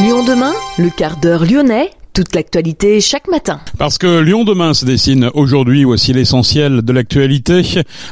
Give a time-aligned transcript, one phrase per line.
[0.00, 3.58] Lyon demain, le quart d'heure lyonnais toute l'actualité chaque matin.
[3.76, 7.62] Parce que Lyon demain se dessine aujourd'hui, voici l'essentiel de l'actualité.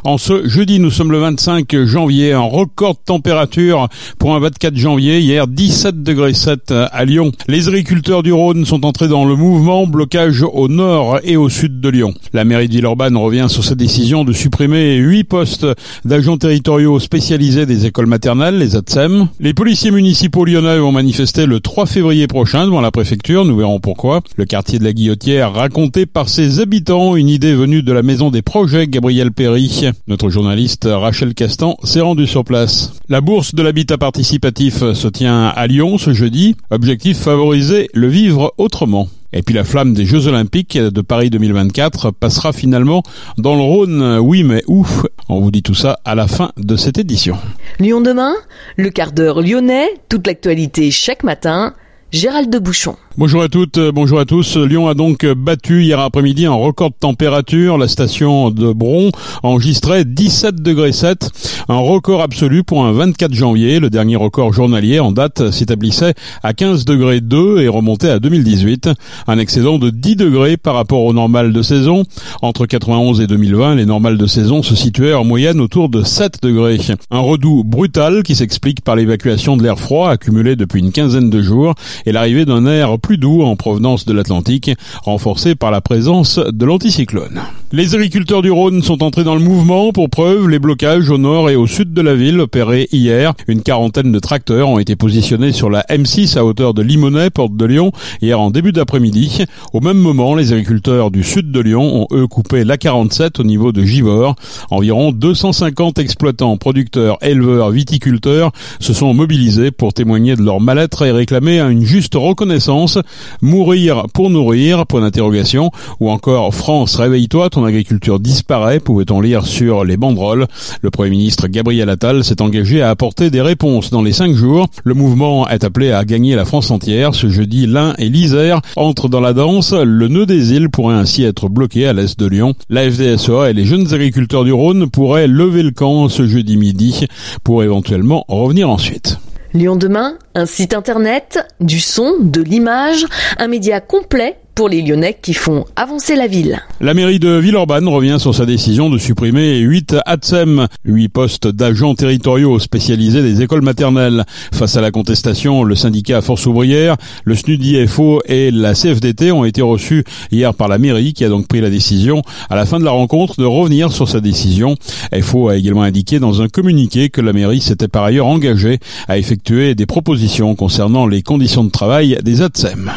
[0.02, 4.76] En ce jeudi, nous sommes le 25 janvier, un record de température pour un 24
[4.76, 7.30] janvier, hier 17 degrés 7 à Lyon.
[7.46, 11.80] Les agriculteurs du Rhône sont entrés dans le mouvement, blocage au nord et au sud
[11.80, 12.12] de Lyon.
[12.32, 15.66] La mairie de Villeurbanne revient sur sa décision de supprimer huit postes
[16.04, 19.28] d'agents territoriaux spécialisés des écoles maternelles, les ATSEM.
[19.38, 23.78] Les policiers municipaux lyonnais vont manifester le 3 février prochain devant la préfecture, nous verrons
[23.92, 24.22] pourquoi.
[24.36, 28.30] Le quartier de la Guillotière raconté par ses habitants, une idée venue de la maison
[28.30, 29.90] des projets Gabriel Perry.
[30.08, 32.94] Notre journaliste Rachel Castan s'est rendu sur place.
[33.10, 36.56] La bourse de l'habitat participatif se tient à Lyon ce jeudi.
[36.70, 39.08] Objectif favoriser le vivre autrement.
[39.34, 43.02] Et puis la flamme des Jeux Olympiques de Paris 2024 passera finalement
[43.36, 44.18] dans le Rhône.
[44.22, 44.86] Oui, mais où
[45.28, 47.36] On vous dit tout ça à la fin de cette édition.
[47.78, 48.32] Lyon demain,
[48.78, 51.74] le quart d'heure lyonnais, toute l'actualité chaque matin.
[52.12, 52.96] Gérald de Bouchon.
[53.18, 54.56] Bonjour à toutes, euh, bonjour à tous.
[54.56, 57.76] Lyon a donc battu hier après-midi un record de température.
[57.76, 59.10] La station de Bron
[59.42, 61.30] enregistrait 17 degrés 7,
[61.68, 63.80] un record absolu pour un 24 janvier.
[63.80, 68.88] Le dernier record journalier en date s'établissait à 15 degrés 2 et remontait à 2018.
[69.26, 72.04] Un excédent de 10 degrés par rapport au normal de saison.
[72.40, 76.42] Entre 91 et 2020, les normales de saison se situaient en moyenne autour de 7
[76.42, 76.78] degrés.
[77.10, 81.42] Un redout brutal qui s'explique par l'évacuation de l'air froid accumulé depuis une quinzaine de
[81.42, 81.74] jours
[82.06, 84.70] et l'arrivée d'un air plus doux en provenance de l'Atlantique,
[85.02, 87.42] renforcé par la présence de l'anticyclone.
[87.74, 89.92] Les agriculteurs du Rhône sont entrés dans le mouvement.
[89.92, 93.32] Pour preuve, les blocages au nord et au sud de la ville opérés hier.
[93.48, 97.56] Une quarantaine de tracteurs ont été positionnés sur la M6 à hauteur de Limonest, porte
[97.56, 99.46] de Lyon, hier en début d'après-midi.
[99.72, 103.42] Au même moment, les agriculteurs du sud de Lyon ont eux coupé la 47 au
[103.42, 104.36] niveau de Givors.
[104.70, 111.10] Environ 250 exploitants, producteurs, éleveurs, viticulteurs se sont mobilisés pour témoigner de leur mal-être et
[111.10, 112.98] réclamer une juste reconnaissance.
[113.40, 119.96] Mourir pour nourrir, point d'interrogation, ou encore France, réveille-toi, agriculture disparaît, pouvait-on lire sur les
[119.96, 120.46] banderoles.
[120.80, 124.68] Le Premier ministre Gabriel Attal s'est engagé à apporter des réponses dans les cinq jours.
[124.84, 127.14] Le mouvement est appelé à gagner la France entière.
[127.14, 129.72] Ce jeudi, l'Ain et l'Isère entrent dans la danse.
[129.72, 132.54] Le nœud des îles pourrait ainsi être bloqué à l'est de Lyon.
[132.68, 137.06] La FDSEA et les jeunes agriculteurs du Rhône pourraient lever le camp ce jeudi midi
[137.44, 139.18] pour éventuellement revenir ensuite.
[139.54, 143.06] Lyon demain, un site internet, du son, de l'image,
[143.38, 146.62] un média complet pour les Lyonnais qui font avancer la ville.
[146.80, 151.94] La mairie de Villeurbanne revient sur sa décision de supprimer 8 ATSEM, 8 postes d'agents
[151.94, 154.24] territoriaux spécialisés des écoles maternelles.
[154.52, 159.62] Face à la contestation, le syndicat Force ouvrière, le SNUDIFO et la CFDT ont été
[159.62, 162.84] reçus hier par la mairie qui a donc pris la décision à la fin de
[162.84, 164.76] la rencontre de revenir sur sa décision.
[165.20, 168.78] FO a également indiqué dans un communiqué que la mairie s'était par ailleurs engagée
[169.08, 172.90] à effectuer des propositions concernant les conditions de travail des ATSEM.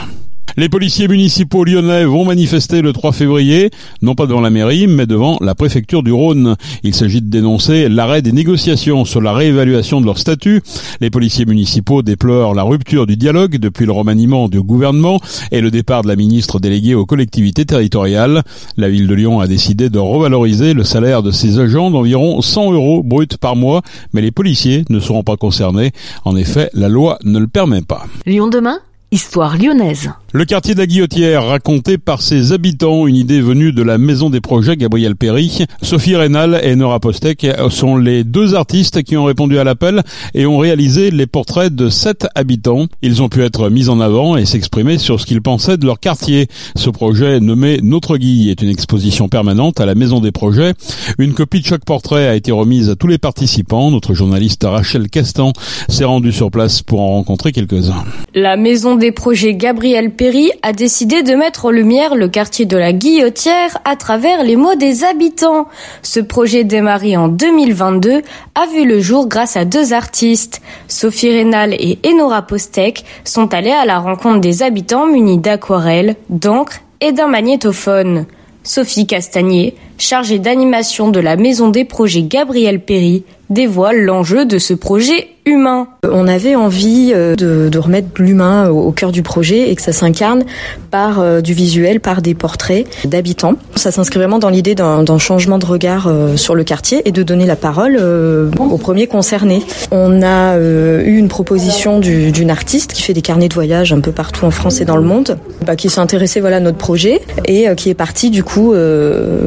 [0.57, 3.71] Les policiers municipaux lyonnais vont manifester le 3 février,
[4.01, 6.55] non pas devant la mairie, mais devant la préfecture du Rhône.
[6.81, 10.61] Il s'agit de dénoncer l'arrêt des négociations sur la réévaluation de leur statut.
[11.01, 15.19] Les policiers municipaux déplorent la rupture du dialogue depuis le remaniement du gouvernement
[15.51, 18.41] et le départ de la ministre déléguée aux collectivités territoriales.
[18.77, 22.71] La ville de Lyon a décidé de revaloriser le salaire de ses agents d'environ 100
[22.71, 23.81] euros bruts par mois,
[24.13, 25.91] mais les policiers ne seront pas concernés.
[26.23, 28.05] En effet, la loi ne le permet pas.
[28.25, 28.79] Lyon demain
[29.11, 30.11] Histoire lyonnaise.
[30.35, 34.29] Le quartier de la Guillotière, raconté par ses habitants, une idée venue de la maison
[34.29, 35.63] des projets Gabriel Perry.
[35.81, 40.03] Sophie Rénal et Nora Postek sont les deux artistes qui ont répondu à l'appel
[40.33, 42.87] et ont réalisé les portraits de sept habitants.
[43.01, 46.01] Ils ont pu être mis en avant et s'exprimer sur ce qu'ils pensaient de leur
[46.01, 46.47] quartier.
[46.75, 50.73] Ce projet nommé Notre Guille est une exposition permanente à la maison des projets.
[51.17, 53.89] Une copie de chaque portrait a été remise à tous les participants.
[53.89, 55.53] Notre journaliste Rachel Castan
[55.87, 58.03] s'est rendue sur place pour en rencontrer quelques-uns.
[58.33, 60.24] La maison des projets Gabriel Perry
[60.63, 64.73] a décidé de mettre en lumière le quartier de la Guillotière à travers les mots
[64.73, 65.67] des habitants.
[66.01, 68.23] Ce projet démarré en 2022
[68.55, 70.61] a vu le jour grâce à deux artistes.
[70.87, 76.79] Sophie Rénal et Enora Postek sont allés à la rencontre des habitants munis d'aquarelles, d'encre
[77.01, 78.25] et d'un magnétophone.
[78.63, 84.73] Sophie Castagnier, chargée d'animation de la maison des projets Gabriel Perry, dévoile l'enjeu de ce
[84.73, 85.87] projet humain.
[86.03, 90.43] On avait envie euh, de, remettre l'humain au, cœur du projet et que ça s'incarne
[90.91, 93.53] par euh, du visuel, par des portraits d'habitants.
[93.75, 97.23] Ça s'inscrit vraiment dans l'idée d'un changement de regard euh, sur le quartier et de
[97.23, 99.61] donner la parole aux premiers concernés.
[99.91, 104.11] On a eu une proposition d'une artiste qui fait des carnets de voyage un peu
[104.11, 107.21] partout en France et dans le monde, bah, qui s'est intéressée voilà, à notre projet
[107.45, 108.73] et qui est partie du coup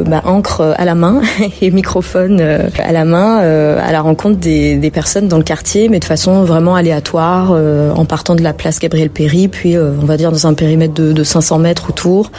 [0.06, 1.20] bah, encre à la main
[1.62, 5.98] et microphone à la main à la rencontre des, des personnes dans le quartier mais
[5.98, 10.30] de façon vraiment aléatoire, en partant de la place Gabriel Péry, puis on va dire
[10.30, 12.30] dans un périmètre de, de 500 mètres autour,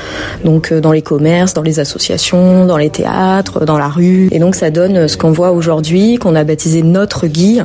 [0.43, 4.29] donc dans les commerces, dans les associations, dans les théâtres, dans la rue.
[4.31, 7.61] Et donc ça donne ce qu'on voit aujourd'hui, qu'on a baptisé notre Guy,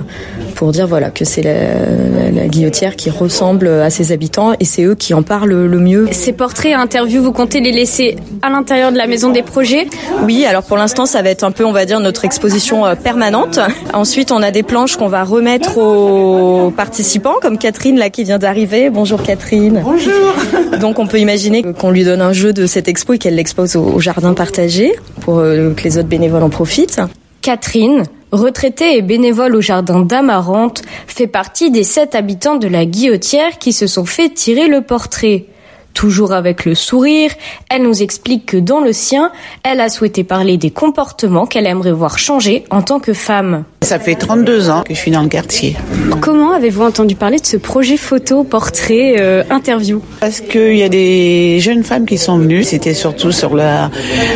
[0.55, 4.85] pour dire voilà que c'est la, la, guillotière qui ressemble à ses habitants et c'est
[4.85, 6.09] eux qui en parlent le mieux.
[6.13, 9.87] Ces portraits, interviews, vous comptez les laisser à l'intérieur de la maison des projets?
[10.25, 12.95] Oui, alors pour l'instant ça va être un peu, on va dire, notre exposition euh,
[12.95, 13.59] permanente.
[13.93, 18.39] Ensuite, on a des planches qu'on va remettre aux participants, comme Catherine là qui vient
[18.39, 18.91] d'arriver.
[18.91, 19.81] Bonjour Catherine.
[19.85, 20.35] Bonjour.
[20.81, 23.77] Donc on peut imaginer qu'on lui donne un jeu de cette expo et qu'elle l'expose
[23.77, 27.01] au jardin partagé pour euh, que les autres bénévoles en profitent.
[27.43, 33.59] Catherine, retraitée et bénévole au jardin d'Amarante, fait partie des sept habitants de la Guillotière
[33.59, 35.47] qui se sont fait tirer le portrait.
[35.95, 37.31] Toujours avec le sourire,
[37.71, 39.31] elle nous explique que dans le sien,
[39.63, 43.65] elle a souhaité parler des comportements qu'elle aimerait voir changer en tant que femme.
[43.83, 45.77] Ça fait 32 ans que je suis dans le quartier.
[46.21, 50.03] Comment avez-vous entendu parler de ce projet photo, portrait, euh, interview?
[50.21, 52.65] Parce qu'il y a des jeunes femmes qui sont venues.
[52.65, 53.91] C'était surtout sur la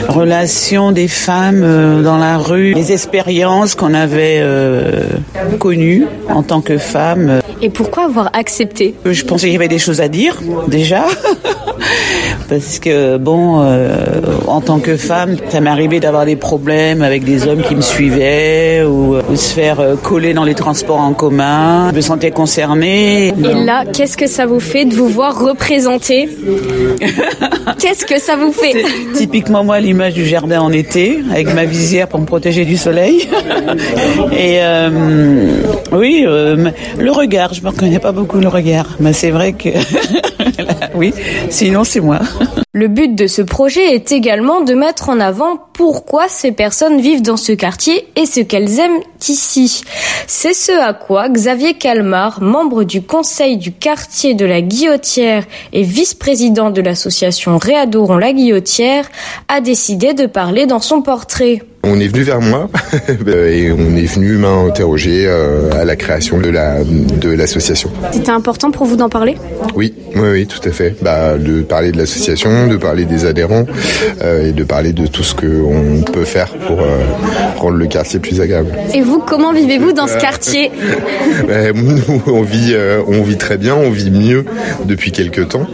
[0.09, 5.03] relation des femmes euh, dans la rue, les expériences qu'on avait euh,
[5.59, 7.41] connues en tant que femmes.
[7.61, 10.37] Et pourquoi avoir accepté Je pensais qu'il y avait des choses à dire,
[10.69, 11.07] déjà.
[12.49, 13.89] Parce que, bon, euh,
[14.47, 17.83] en tant que femme, ça m'est arrivé d'avoir des problèmes avec des hommes qui me
[17.83, 21.91] suivaient ou, ou se faire euh, coller dans les transports en commun.
[21.91, 23.29] Je me sentais concernée.
[23.29, 26.29] Et là, qu'est-ce que ça vous fait de vous voir représenter
[27.79, 28.85] Qu'est-ce que ça vous fait
[29.15, 33.29] Typiquement, moi, l'image du jardin en été, avec ma visière pour me protéger du soleil.
[34.33, 34.91] Et euh,
[35.93, 38.97] oui, euh, le regard, je ne me reconnais pas beaucoup le regard.
[39.01, 39.69] Mais c'est vrai que...
[40.95, 41.13] oui,
[41.51, 42.21] sinon c'est moi.
[42.73, 47.23] Le but de ce projet est également de mettre en avant pourquoi ces personnes vivent
[47.23, 49.83] dans ce quartier et ce qu'elles aiment ici.
[50.27, 55.83] C'est ce à quoi Xavier Calmar, membre du conseil du quartier de la Guillotière et
[55.83, 59.09] vice-président de l'association Réadorons la Guillotière,
[59.49, 61.63] a décidé de parler dans son portrait.
[61.91, 62.69] On est venu vers moi
[63.27, 67.91] et on est venu m'interroger euh, à la création de la de l'association.
[68.13, 69.37] C'était important pour vous d'en parler?
[69.75, 70.97] Oui, oui, oui, tout à fait.
[71.03, 73.65] Bah, de parler de l'association, de parler des adhérents
[74.23, 76.99] euh, et de parler de tout ce qu'on peut faire pour euh,
[77.57, 78.71] rendre le quartier plus agréable.
[78.95, 80.71] Et vous, comment vivez-vous dans ce quartier?
[81.47, 84.45] Bah, Nous, on vit, euh, on vit très bien, on vit mieux
[84.85, 85.67] depuis quelques temps.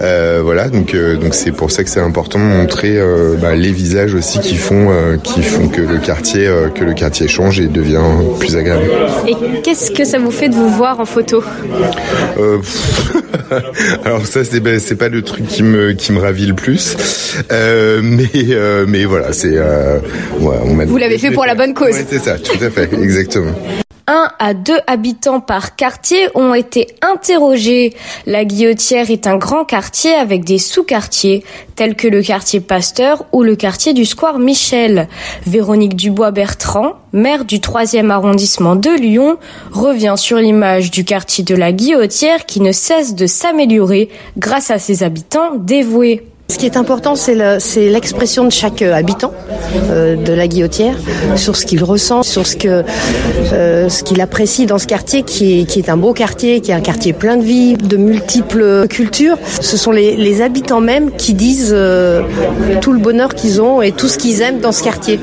[0.00, 2.98] Euh, voilà, donc donc c'est pour ça que c'est important de montrer
[3.40, 4.88] bah, les visages aussi qui font
[5.22, 8.00] qui font que le quartier que le quartier change et devient
[8.38, 8.90] plus agréable.
[9.26, 11.42] Et qu'est-ce que ça vous fait de vous voir en photo?
[14.04, 16.96] Alors ça c'est ben, c'est pas le truc qui me qui me ravit le plus,
[17.50, 19.98] euh, mais euh, mais voilà c'est euh,
[20.40, 21.92] ouais, on Vous l'avez fait pour la bonne cause.
[21.94, 23.52] Ouais, c'est ça, tout à fait, exactement.
[24.12, 27.94] Un à deux habitants par quartier ont été interrogés.
[28.26, 31.44] La Guillotière est un grand quartier avec des sous-quartiers,
[31.76, 35.06] tels que le quartier Pasteur ou le quartier du Square Michel.
[35.46, 39.38] Véronique Dubois-Bertrand, maire du 3e arrondissement de Lyon,
[39.70, 44.80] revient sur l'image du quartier de la Guillotière qui ne cesse de s'améliorer grâce à
[44.80, 46.29] ses habitants dévoués.
[46.50, 47.36] Ce qui est important, c'est
[47.88, 49.32] l'expression de chaque euh, habitant
[49.88, 50.96] euh, de la Guillotière
[51.36, 55.96] sur ce qu'il ressent, sur ce euh, qu'il apprécie dans ce quartier, qui est, un
[55.96, 59.36] beau quartier, qui est un quartier plein de vie, de multiples cultures.
[59.60, 61.76] Ce sont les, habitants même qui disent
[62.80, 65.20] tout le bonheur qu'ils ont et tout ce qu'ils aiment dans ce quartier.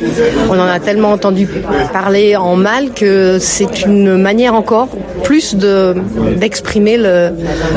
[0.50, 1.50] On en a tellement entendu
[1.92, 4.88] parler en mal que c'est une manière encore
[5.24, 5.96] plus de
[6.38, 7.32] d'exprimer le,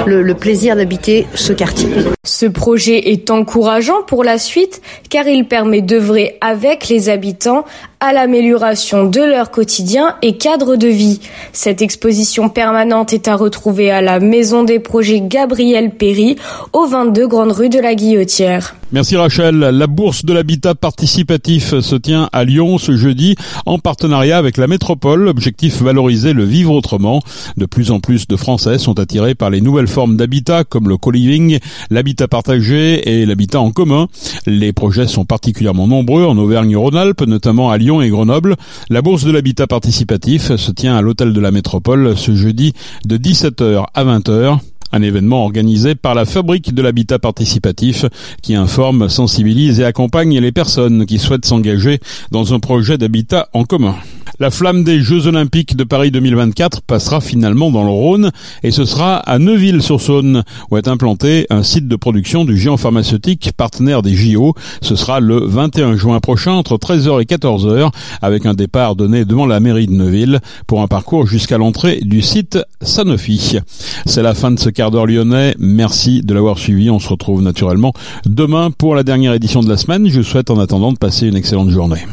[0.06, 1.88] le, plaisir d'habiter ce quartier.
[2.24, 7.64] Ce projet est encourageant pour la suite car il permet d'œuvrer avec les habitants
[8.00, 11.20] à l'amélioration de leur quotidien et cadre de vie.
[11.52, 16.36] Cette exposition permanente est à retrouver à la Maison des Projets Gabriel Péry,
[16.72, 18.74] au 22 Grande Rue de la Guillotière.
[18.92, 19.58] Merci Rachel.
[19.58, 24.66] La bourse de l'habitat participatif se tient à Lyon ce jeudi en partenariat avec la
[24.66, 25.28] métropole.
[25.28, 27.20] Objectif valoriser le vivre autrement.
[27.56, 30.96] De plus en plus de Français sont attirés par les nouvelles formes d'habitat comme le
[30.96, 31.58] co-living,
[31.90, 34.08] l'habitat partagé et l'habitat en commun.
[34.46, 38.56] Les projets sont particulièrement nombreux en Auvergne-Rhône-Alpes, notamment à Lyon et Grenoble.
[38.88, 42.72] La bourse de l'habitat participatif se tient à l'hôtel de la métropole ce jeudi
[43.04, 44.58] de 17h à 20h.
[44.92, 48.04] Un événement organisé par la Fabrique de l'habitat participatif
[48.42, 51.98] qui informe, sensibilise et accompagne les personnes qui souhaitent s'engager
[52.30, 53.96] dans un projet d'habitat en commun.
[54.40, 58.30] La flamme des Jeux Olympiques de Paris 2024 passera finalement dans le Rhône
[58.62, 63.52] et ce sera à Neuville-sur-Saône où est implanté un site de production du géant pharmaceutique
[63.54, 64.54] partenaire des JO.
[64.80, 67.90] Ce sera le 21 juin prochain entre 13h et 14h
[68.22, 72.22] avec un départ donné devant la mairie de Neuville pour un parcours jusqu'à l'entrée du
[72.22, 73.58] site Sanofi.
[74.06, 75.54] C'est la fin de ce quart d'heure lyonnais.
[75.58, 76.88] Merci de l'avoir suivi.
[76.88, 77.92] On se retrouve naturellement
[78.24, 80.08] demain pour la dernière édition de la semaine.
[80.08, 82.06] Je souhaite en attendant de passer une excellente journée.